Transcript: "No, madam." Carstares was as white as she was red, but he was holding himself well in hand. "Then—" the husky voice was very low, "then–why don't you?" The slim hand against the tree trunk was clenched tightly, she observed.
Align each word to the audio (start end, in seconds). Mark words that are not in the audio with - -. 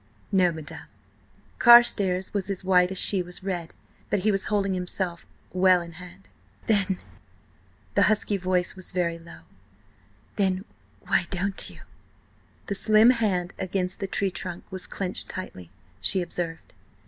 "No, 0.31 0.51
madam." 0.51 0.87
Carstares 1.59 2.33
was 2.33 2.49
as 2.49 2.63
white 2.63 2.89
as 2.89 2.97
she 2.97 3.21
was 3.21 3.43
red, 3.43 3.71
but 4.09 4.21
he 4.21 4.31
was 4.31 4.45
holding 4.45 4.73
himself 4.73 5.27
well 5.53 5.79
in 5.79 5.91
hand. 5.91 6.27
"Then—" 6.65 6.97
the 7.93 8.01
husky 8.09 8.35
voice 8.35 8.75
was 8.75 8.93
very 8.93 9.19
low, 9.19 9.41
"then–why 10.37 11.25
don't 11.29 11.69
you?" 11.69 11.81
The 12.65 12.73
slim 12.73 13.11
hand 13.11 13.53
against 13.59 13.99
the 13.99 14.07
tree 14.07 14.31
trunk 14.31 14.63
was 14.71 14.87
clenched 14.87 15.29
tightly, 15.29 15.69
she 16.01 16.23
observed. 16.23 16.73